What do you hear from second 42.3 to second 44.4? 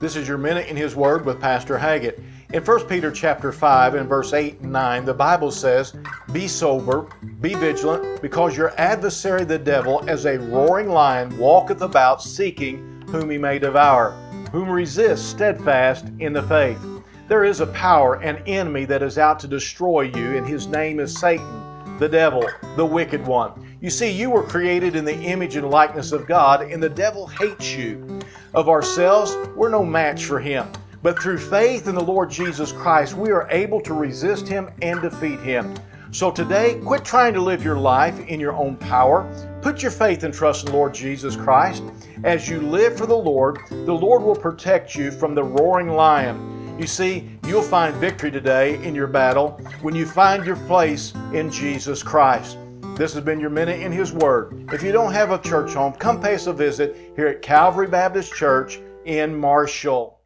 you live for the Lord, the Lord will